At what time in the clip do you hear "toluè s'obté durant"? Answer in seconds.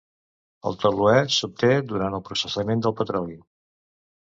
0.83-2.17